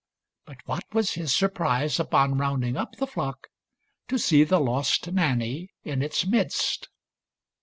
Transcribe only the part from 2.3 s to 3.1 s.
rounding up the